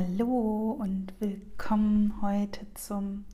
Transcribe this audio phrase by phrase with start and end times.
[0.00, 3.24] Hallo und willkommen heute zum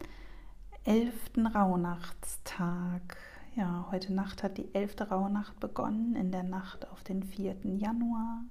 [0.84, 1.12] 11.
[1.54, 3.18] Rauhnachtstag.
[3.54, 5.10] Ja, heute Nacht hat die 11.
[5.10, 7.56] Rauhnacht begonnen, in der Nacht auf den 4.
[7.64, 8.44] Januar.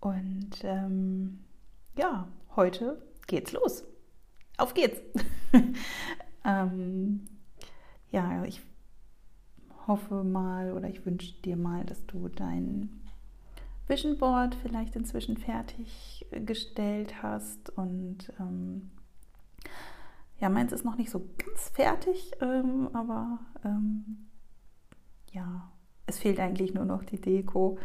[0.00, 1.40] Und ähm,
[1.94, 3.84] ja, heute geht's los.
[4.56, 5.02] Auf geht's!
[6.46, 7.28] ähm,
[8.10, 8.62] ja, ich
[9.86, 13.02] hoffe mal oder ich wünsche dir mal, dass du dein
[13.90, 18.90] Vision Board vielleicht inzwischen fertiggestellt hast und ähm,
[20.38, 24.28] ja, meins ist noch nicht so ganz fertig, ähm, aber ähm,
[25.32, 25.70] ja,
[26.06, 27.78] es fehlt eigentlich nur noch die Deko.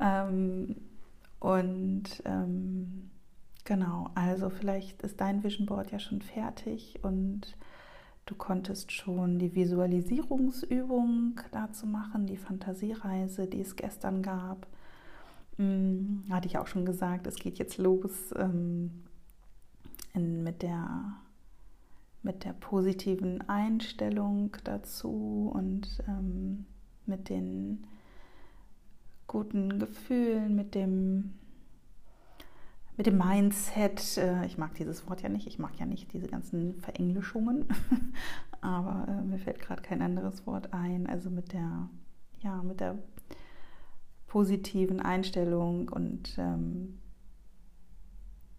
[0.00, 0.76] Ähm,
[1.38, 3.10] und ähm,
[3.64, 7.56] genau, also vielleicht ist dein Vision Board ja schon fertig und
[8.26, 14.66] du konntest schon die Visualisierungsübung dazu machen, die Fantasiereise, die es gestern gab.
[15.56, 18.90] Hm, hatte ich auch schon gesagt, es geht jetzt los ähm,
[20.14, 21.14] in, mit, der,
[22.22, 26.64] mit der positiven Einstellung dazu und ähm,
[27.06, 27.86] mit den
[29.26, 31.34] guten Gefühlen, mit dem,
[32.96, 34.16] mit dem Mindset.
[34.16, 37.66] Äh, ich mag dieses Wort ja nicht, ich mag ja nicht diese ganzen Verenglischungen,
[38.62, 41.06] aber äh, mir fällt gerade kein anderes Wort ein.
[41.06, 41.88] Also mit der,
[42.40, 42.98] ja, mit der
[44.32, 46.98] positiven Einstellung und ähm,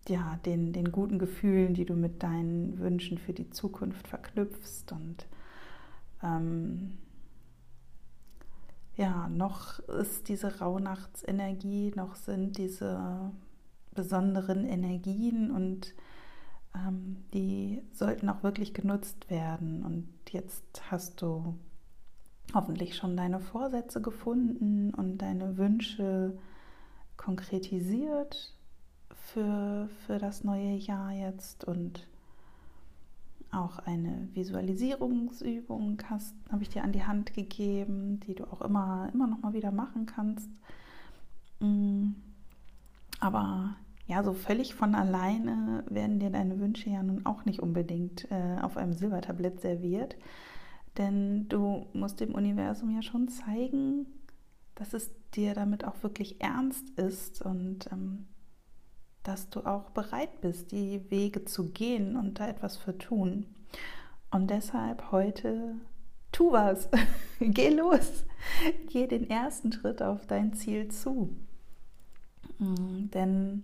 [0.08, 4.92] ja, den, den guten Gefühlen, die du mit deinen Wünschen für die Zukunft verknüpfst.
[4.92, 5.26] Und
[6.22, 7.00] ähm,
[8.98, 13.32] ja, noch ist diese Rauhnachtsenergie, noch sind diese
[13.96, 15.96] besonderen Energien und
[16.76, 19.84] ähm, die sollten auch wirklich genutzt werden.
[19.84, 21.58] Und jetzt hast du
[22.54, 26.38] hoffentlich schon deine Vorsätze gefunden und deine Wünsche
[27.18, 28.54] konkretisiert
[29.14, 32.08] für, für das neue Jahr jetzt und
[33.52, 39.10] auch eine Visualisierungsübung hast, habe ich dir an die Hand gegeben, die du auch immer,
[39.14, 40.50] immer noch mal wieder machen kannst.
[41.60, 42.12] Mm.
[43.20, 43.76] Aber
[44.08, 48.60] ja, so völlig von alleine werden dir deine Wünsche ja nun auch nicht unbedingt äh,
[48.62, 50.18] auf einem Silbertablett serviert,
[50.98, 54.06] denn du musst dem Universum ja schon zeigen,
[54.76, 58.28] dass es dir damit auch wirklich ernst ist und ähm,
[59.24, 63.46] dass du auch bereit bist, die Wege zu gehen und da etwas für tun.
[64.32, 65.76] Und deshalb heute
[66.32, 66.90] tu was,
[67.40, 68.26] geh los,
[68.90, 71.30] geh den ersten Schritt auf dein Ziel zu.
[72.60, 73.64] Mm, denn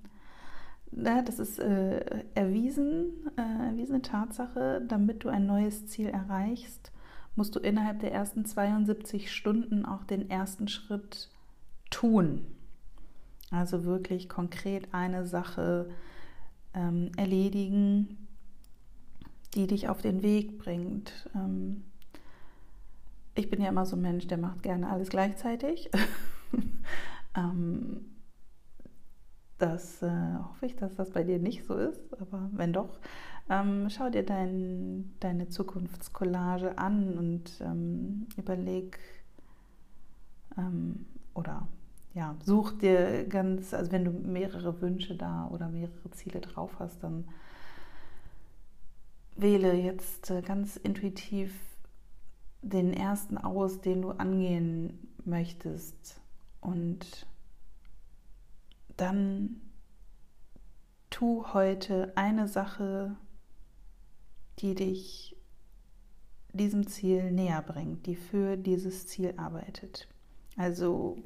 [0.92, 6.92] na, das ist äh, erwiesen, äh, erwiesene Tatsache, damit du ein neues Ziel erreichst,
[7.40, 11.30] musst du innerhalb der ersten 72 Stunden auch den ersten Schritt
[11.90, 12.46] tun.
[13.50, 15.90] Also wirklich konkret eine Sache
[16.74, 18.28] ähm, erledigen,
[19.56, 21.30] die dich auf den Weg bringt.
[21.34, 21.86] Ähm,
[23.36, 25.90] ich bin ja immer so ein Mensch, der macht gerne alles gleichzeitig.
[27.38, 28.02] ähm,
[29.60, 33.00] das äh, hoffe ich, dass das bei dir nicht so ist, aber wenn doch,
[33.50, 39.00] ähm, schau dir dein, deine Zukunftscollage an und ähm, überleg
[40.58, 41.68] ähm, oder
[42.14, 47.04] ja, such dir ganz, also wenn du mehrere Wünsche da oder mehrere Ziele drauf hast,
[47.04, 47.26] dann
[49.36, 51.54] wähle jetzt äh, ganz intuitiv
[52.62, 56.20] den ersten aus, den du angehen möchtest.
[56.62, 57.26] Und
[58.98, 59.62] dann
[61.10, 63.16] tu heute eine Sache,
[64.60, 65.36] die dich
[66.54, 70.08] diesem Ziel näher bringt, die für dieses Ziel arbeitet.
[70.58, 71.18] Also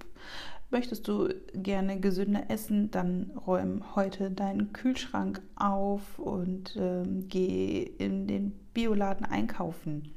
[0.69, 8.27] möchtest du gerne gesünder essen, dann räum heute deinen Kühlschrank auf und ähm, geh in
[8.27, 10.13] den Bioladen einkaufen.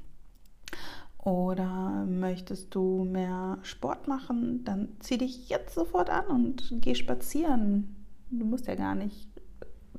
[1.19, 7.97] Oder möchtest du mehr Sport machen, dann zieh dich jetzt sofort an und geh spazieren.
[8.31, 9.29] Du musst ja gar nicht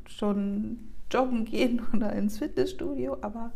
[0.07, 0.79] schon
[1.11, 3.51] joggen gehen oder ins Fitnessstudio, aber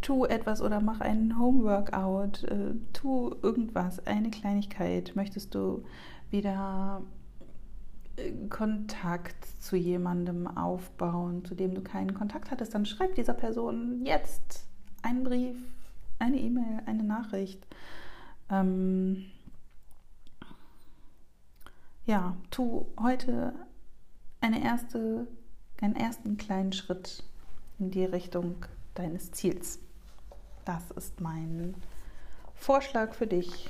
[0.00, 5.12] tu etwas oder mach einen Homeworkout, äh, tu irgendwas, eine Kleinigkeit.
[5.16, 5.84] Möchtest du
[6.30, 7.02] wieder
[8.16, 14.04] äh, Kontakt zu jemandem aufbauen, zu dem du keinen Kontakt hattest, dann schreib dieser Person
[14.04, 14.66] jetzt
[15.02, 15.56] einen Brief,
[16.18, 17.66] eine E-Mail, eine Nachricht.
[18.50, 19.24] Ähm,
[22.06, 23.54] ja, tu heute
[24.40, 25.26] eine erste,
[25.80, 27.24] einen ersten kleinen Schritt
[27.78, 29.78] in die Richtung deines Ziels.
[30.64, 31.74] Das ist mein
[32.54, 33.68] Vorschlag für dich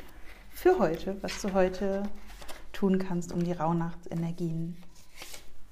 [0.50, 2.04] für heute, was du heute
[2.72, 4.76] tun kannst, um die Rauhnachtsenergien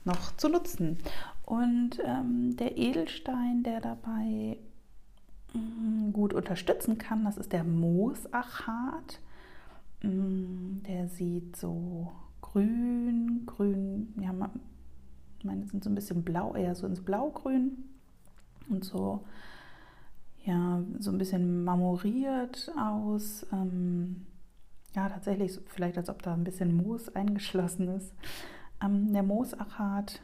[0.04, 0.98] noch zu nutzen.
[1.44, 4.56] Und ähm, der Edelstein, der dabei
[5.52, 9.20] mm, gut unterstützen kann, das ist der Moosachat.
[10.02, 14.32] Mm, der sieht so grün, grün, ja,
[15.44, 17.84] meine sind so ein bisschen blau, eher so ins Blaugrün
[18.68, 19.24] und so,
[20.44, 23.46] ja, so ein bisschen marmoriert aus.
[23.52, 24.26] Ähm,
[24.94, 28.12] ja, tatsächlich vielleicht, als ob da ein bisschen Moos eingeschlossen ist.
[28.82, 30.20] Ähm, der Moosachat,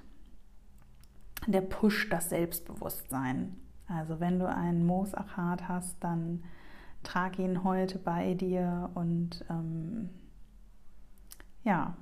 [1.47, 3.57] der pusht das Selbstbewusstsein.
[3.87, 6.43] Also wenn du einen Moosachat hast, dann
[7.03, 10.11] trag ihn heute bei dir und ähm,
[11.65, 11.97] ja,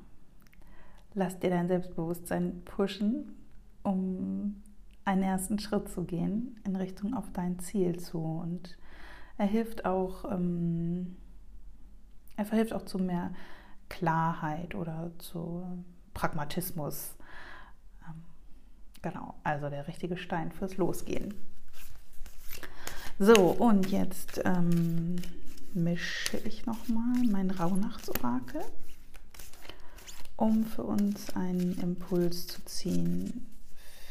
[1.16, 3.34] lass dir dein Selbstbewusstsein pushen,
[3.82, 4.62] um
[5.04, 8.18] einen ersten Schritt zu gehen in Richtung auf dein Ziel zu.
[8.18, 8.76] Und
[9.38, 11.16] er hilft auch, ähm,
[12.36, 13.32] er verhilft auch zu mehr
[13.88, 15.64] Klarheit oder zu
[16.12, 17.16] Pragmatismus.
[18.06, 18.22] Ähm,
[19.00, 21.34] genau, also der richtige Stein fürs Losgehen.
[23.18, 25.16] So, und jetzt ähm,
[25.72, 28.60] mische ich nochmal mein Rauhnachtsorakel
[30.36, 33.46] um für uns einen Impuls zu ziehen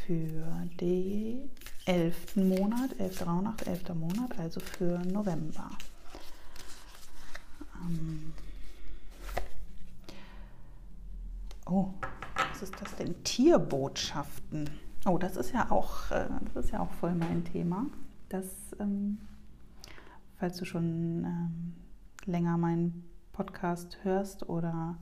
[0.05, 1.49] für den
[1.85, 2.35] 11.
[2.35, 3.25] Monat, 11.
[3.25, 3.93] Rauhnacht, 11.
[3.95, 5.69] Monat, also für November.
[7.83, 8.33] Ähm
[11.65, 11.93] oh,
[12.49, 13.23] was ist das denn?
[13.23, 14.69] Tierbotschaften.
[15.05, 17.85] Oh, das ist ja auch, äh, das ist ja auch voll mein Thema.
[18.29, 18.45] Das,
[18.79, 19.19] ähm,
[20.37, 21.75] falls du schon ähm,
[22.25, 24.97] länger meinen Podcast hörst oder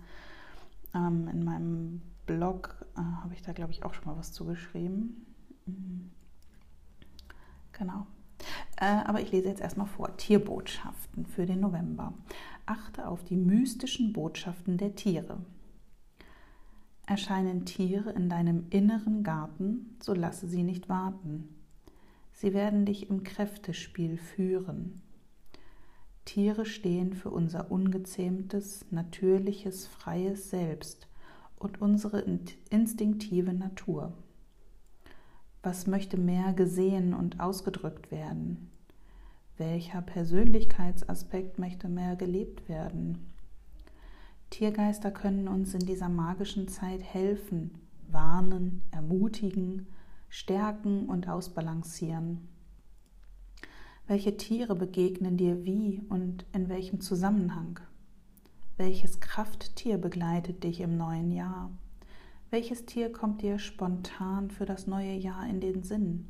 [0.94, 5.26] ähm, in meinem Blog äh, habe ich da, glaube ich, auch schon mal was zugeschrieben.
[5.66, 6.12] Mhm.
[7.74, 8.08] Genau.
[8.78, 10.16] Äh, aber ich lese jetzt erstmal vor.
[10.18, 12.14] Tierbotschaften für den November.
[12.66, 15.40] Achte auf die mystischen Botschaften der Tiere.
[17.06, 21.50] Erscheinen Tiere in deinem inneren Garten, so lasse sie nicht warten.
[22.32, 25.03] Sie werden dich im Kräftespiel führen.
[26.26, 31.08] Tiere stehen für unser ungezähmtes, natürliches, freies Selbst
[31.58, 32.24] und unsere
[32.70, 34.14] instinktive Natur.
[35.62, 38.70] Was möchte mehr gesehen und ausgedrückt werden?
[39.58, 43.34] Welcher Persönlichkeitsaspekt möchte mehr gelebt werden?
[44.50, 47.72] Tiergeister können uns in dieser magischen Zeit helfen,
[48.10, 49.88] warnen, ermutigen,
[50.30, 52.48] stärken und ausbalancieren.
[54.06, 57.80] Welche Tiere begegnen dir wie und in welchem Zusammenhang?
[58.76, 61.72] Welches Krafttier begleitet dich im neuen Jahr?
[62.50, 66.28] Welches Tier kommt dir spontan für das neue Jahr in den Sinn?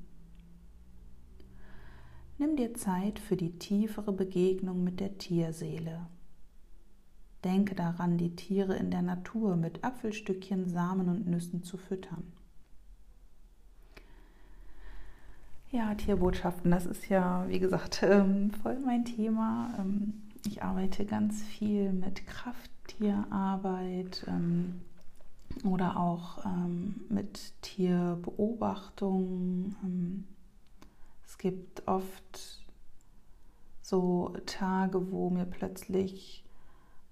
[2.37, 6.05] Nimm dir Zeit für die tiefere Begegnung mit der Tierseele.
[7.43, 12.33] Denke daran, die Tiere in der Natur mit Apfelstückchen, Samen und Nüssen zu füttern.
[15.73, 19.73] Ja, Tierbotschaften, das ist ja, wie gesagt, ähm, voll mein Thema.
[19.79, 24.81] Ähm, ich arbeite ganz viel mit Krafttierarbeit ähm,
[25.63, 26.45] oder auch
[27.09, 29.75] mit Tierbeobachtung.
[31.25, 32.63] es gibt oft
[33.81, 36.45] so Tage, wo mir plötzlich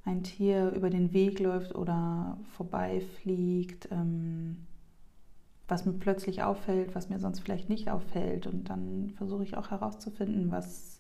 [0.06, 3.90] ein Tier über den Weg läuft oder vorbeifliegt.
[3.92, 4.68] Ähm,
[5.72, 8.46] was mir plötzlich auffällt, was mir sonst vielleicht nicht auffällt.
[8.46, 11.00] Und dann versuche ich auch herauszufinden, was,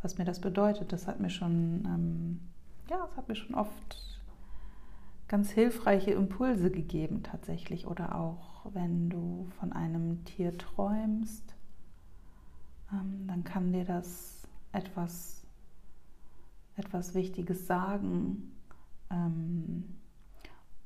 [0.00, 0.92] was mir das bedeutet.
[0.92, 2.40] Das hat mir schon, ähm,
[2.88, 4.22] ja, es hat mir schon oft
[5.26, 7.88] ganz hilfreiche Impulse gegeben tatsächlich.
[7.88, 11.56] Oder auch wenn du von einem Tier träumst,
[12.92, 15.42] ähm, dann kann dir das etwas,
[16.76, 18.52] etwas Wichtiges sagen.
[19.10, 19.96] Ähm,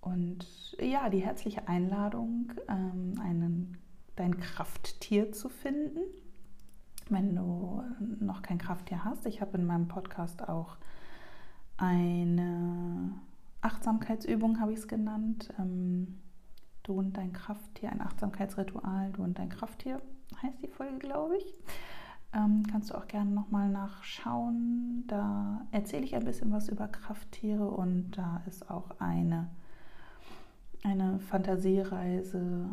[0.06, 3.76] und ja, die herzliche Einladung, ähm, einen,
[4.14, 5.98] dein Krafttier zu finden,
[7.10, 7.82] wenn du
[8.20, 9.26] noch kein Krafttier hast.
[9.26, 10.76] Ich habe in meinem Podcast auch
[11.76, 13.10] eine
[13.62, 15.52] Achtsamkeitsübung, habe ich es genannt.
[15.58, 16.20] Ähm,
[16.84, 20.00] du und dein Krafttier, ein Achtsamkeitsritual, du und dein Krafttier,
[20.40, 21.58] heißt die Folge, glaube ich.
[22.32, 25.04] Ähm, kannst du auch gerne nochmal nachschauen.
[25.08, 29.48] Da erzähle ich ein bisschen was über Krafttiere und da ist auch eine
[30.82, 32.68] eine Fantasiereise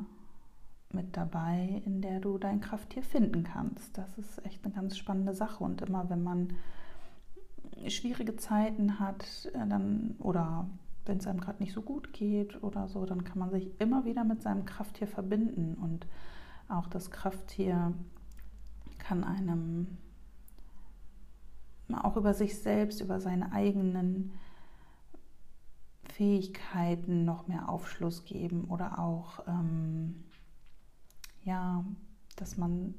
[0.91, 3.97] mit dabei, in der du dein Krafttier finden kannst.
[3.97, 5.63] Das ist echt eine ganz spannende Sache.
[5.63, 6.53] Und immer wenn man
[7.87, 10.67] schwierige Zeiten hat, äh, dann oder
[11.05, 14.05] wenn es einem gerade nicht so gut geht oder so, dann kann man sich immer
[14.05, 15.75] wieder mit seinem Krafttier verbinden.
[15.75, 16.07] Und
[16.69, 17.93] auch das Krafttier
[18.99, 19.97] kann einem
[21.91, 24.31] auch über sich selbst, über seine eigenen
[26.13, 30.23] Fähigkeiten noch mehr Aufschluss geben oder auch, ähm,
[31.43, 31.83] ja,
[32.35, 32.93] dass man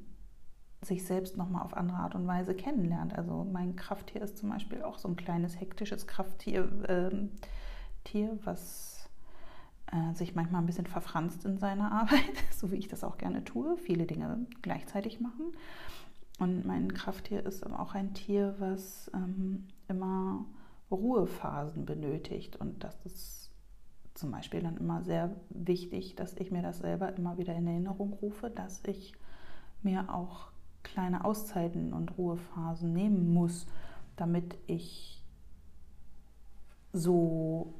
[0.81, 3.13] sich selbst nochmal auf andere Art und Weise kennenlernt.
[3.13, 7.27] Also mein Krafttier ist zum Beispiel auch so ein kleines hektisches Krafttier, äh,
[8.03, 9.09] Tier, was
[9.91, 13.43] äh, sich manchmal ein bisschen verfranst in seiner Arbeit, so wie ich das auch gerne
[13.43, 15.53] tue, viele Dinge gleichzeitig machen.
[16.37, 20.45] Und mein Krafttier ist auch ein Tier, was ähm, immer
[20.91, 22.55] Ruhephasen benötigt.
[22.55, 23.51] Und das ist
[24.13, 28.13] zum Beispiel dann immer sehr wichtig, dass ich mir das selber immer wieder in Erinnerung
[28.13, 29.13] rufe, dass ich
[29.83, 30.51] mir auch
[30.83, 33.67] kleine Auszeiten und Ruhephasen nehmen muss,
[34.15, 35.23] damit ich
[36.93, 37.73] so,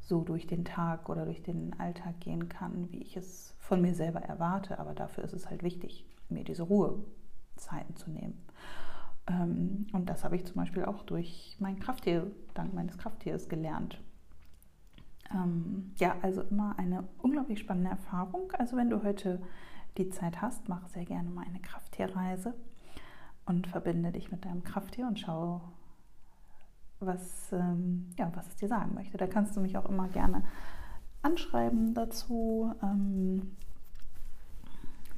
[0.00, 3.94] so durch den Tag oder durch den Alltag gehen kann, wie ich es von mir
[3.94, 4.78] selber erwarte.
[4.78, 8.40] Aber dafür ist es halt wichtig, mir diese Ruhezeiten zu nehmen.
[9.26, 14.00] Ähm, und das habe ich zum Beispiel auch durch mein Krafttier, dank meines Krafttiers gelernt.
[15.32, 18.52] Ähm, ja, also immer eine unglaublich spannende Erfahrung.
[18.52, 19.40] Also wenn du heute
[19.96, 22.54] die Zeit hast, mach sehr gerne mal eine Krafttierreise
[23.46, 25.60] und verbinde dich mit deinem Krafttier und schau,
[27.00, 29.16] was, ähm, ja, was es dir sagen möchte.
[29.16, 30.42] Da kannst du mich auch immer gerne
[31.22, 33.56] anschreiben dazu, ähm,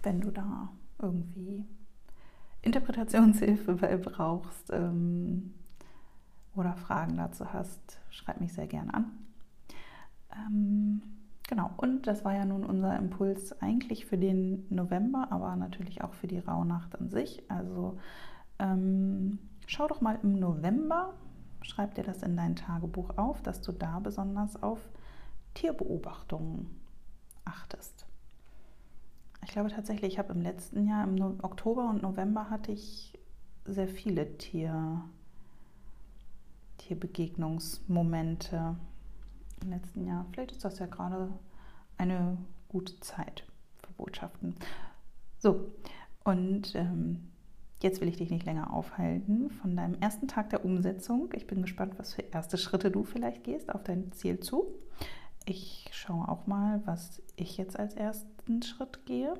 [0.03, 0.69] wenn du da
[1.01, 1.65] irgendwie
[2.67, 5.55] Interpretationshilfe bei brauchst ähm,
[6.55, 9.13] oder Fragen dazu hast, schreib mich sehr gerne an.
[10.33, 11.03] Ähm,
[11.49, 16.13] genau, und das war ja nun unser Impuls eigentlich für den November, aber natürlich auch
[16.13, 17.43] für die Rauhnacht an sich.
[17.49, 17.99] Also
[18.59, 21.15] ähm, schau doch mal im November,
[21.63, 24.81] schreib dir das in dein Tagebuch auf, dass du da besonders auf
[25.55, 26.69] Tierbeobachtungen
[27.45, 28.06] achtest.
[29.47, 33.17] Ich glaube tatsächlich, ich habe im letzten Jahr, im Oktober und November hatte ich
[33.65, 35.03] sehr viele Tier,
[36.79, 38.77] Tierbegegnungsmomente
[39.63, 40.27] im letzten Jahr.
[40.33, 41.33] Vielleicht ist das ja gerade
[41.97, 42.37] eine
[42.69, 43.45] gute Zeit
[43.79, 44.57] für Botschaften.
[45.39, 45.71] So,
[46.25, 47.31] und ähm,
[47.81, 51.31] jetzt will ich dich nicht länger aufhalten von deinem ersten Tag der Umsetzung.
[51.35, 54.67] Ich bin gespannt, was für erste Schritte du vielleicht gehst auf dein Ziel zu.
[55.45, 57.95] Ich schaue auch mal, was ich jetzt als
[58.47, 59.35] ersten Schritt gehe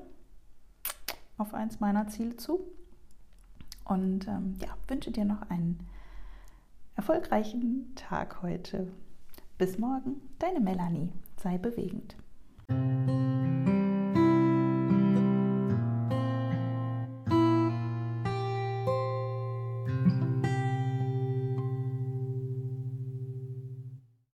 [1.37, 2.59] auf eins meiner Ziele zu.
[3.85, 5.79] Und ähm, ja, wünsche dir noch einen
[6.95, 8.91] erfolgreichen Tag heute.
[9.57, 11.13] Bis morgen, deine Melanie.
[11.37, 12.17] Sei bewegend.